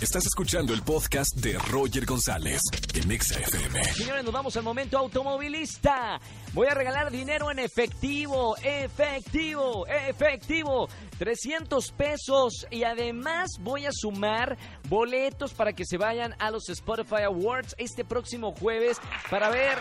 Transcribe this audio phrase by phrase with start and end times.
[0.00, 2.60] Estás escuchando el podcast de Roger González
[2.94, 3.82] en Exa FM.
[3.94, 6.20] Señores, nos vamos al momento automovilista.
[6.52, 10.88] Voy a regalar dinero en efectivo, efectivo, efectivo.
[11.18, 14.56] 300 pesos y además voy a sumar
[14.88, 19.76] boletos para que se vayan a los Spotify Awards este próximo jueves para ver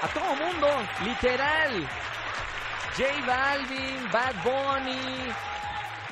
[0.00, 0.68] a todo mundo,
[1.04, 1.86] literal.
[2.96, 5.32] J Balvin, Bad Bunny,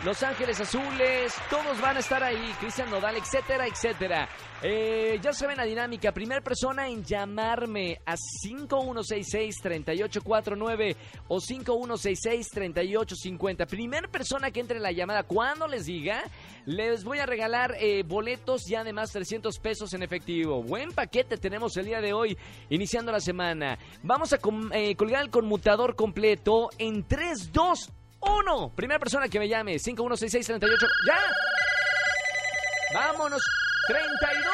[0.04, 4.28] los Ángeles Azules, todos van a estar ahí, Cristian Nodal, etcétera, etcétera.
[4.62, 10.96] Eh, ya saben la dinámica, primer persona en llamarme a 5166-3849
[11.28, 13.66] o 5166-3850.
[13.66, 16.22] Primer persona que entre en la llamada, cuando les diga,
[16.66, 20.62] les voy a regalar eh, boletos y además 300 pesos en efectivo.
[20.62, 22.36] Buen paquete tenemos el día de hoy,
[22.70, 23.78] iniciando la semana.
[24.02, 24.38] Vamos a
[24.72, 28.72] eh, colgar el conmutador completo en 3, 2, uno.
[28.74, 29.78] Primera persona que me llame.
[29.78, 30.86] 516638.
[31.06, 31.18] ¡Ya!
[32.94, 33.42] Vámonos.
[33.86, 34.44] 32.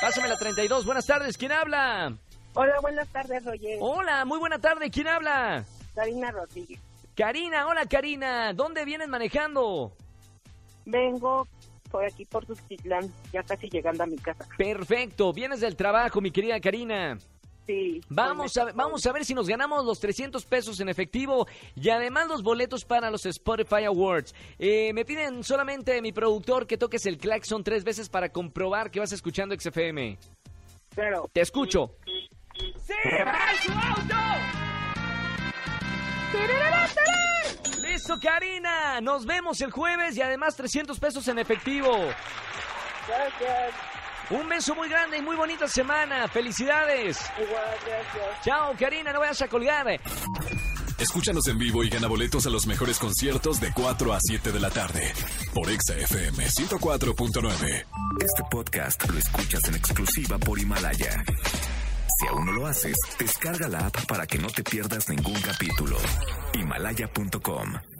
[0.00, 0.84] Pásame la 32.
[0.84, 1.36] Buenas tardes.
[1.36, 2.16] ¿Quién habla?
[2.54, 3.78] Hola, buenas tardes, Roger.
[3.80, 4.90] Hola, muy buena tarde.
[4.90, 5.64] ¿Quién habla?
[5.94, 6.80] Karina Rodríguez.
[7.16, 8.52] Karina, hola Karina.
[8.54, 9.92] ¿Dónde vienes manejando?
[10.84, 11.46] Vengo
[11.90, 14.46] por aquí por Tuxtitlán, ya casi llegando a mi casa.
[14.56, 15.32] Perfecto.
[15.32, 17.18] Vienes del trabajo, mi querida Karina.
[17.66, 18.00] Sí.
[18.08, 21.46] Vamos a, vamos a ver si nos ganamos los 300 pesos en efectivo
[21.76, 24.34] y además los boletos para los Spotify Awards.
[24.58, 29.00] Eh, me piden solamente mi productor que toques el claxon tres veces para comprobar que
[29.00, 30.18] vas escuchando XFM.
[30.94, 31.30] Claro.
[31.32, 31.94] Te escucho.
[32.04, 32.28] ¡Sí!
[33.64, 34.14] su auto!
[37.82, 39.00] ¡Listo, Karina!
[39.00, 41.90] Nos vemos el jueves y además 300 pesos en efectivo.
[43.06, 43.74] Gracias.
[44.30, 46.28] Un beso muy grande y muy bonita semana.
[46.28, 47.18] Felicidades.
[47.36, 48.44] Igual, gracias.
[48.44, 50.00] Chao, Karina, no vayas a colgar.
[50.98, 54.60] Escúchanos en vivo y gana boletos a los mejores conciertos de 4 a 7 de
[54.60, 55.12] la tarde
[55.52, 57.84] por Exa FM 104.9.
[58.20, 61.24] Este podcast lo escuchas en exclusiva por Himalaya.
[62.20, 65.96] Si aún no lo haces, descarga la app para que no te pierdas ningún capítulo.
[66.54, 67.91] Himalaya.com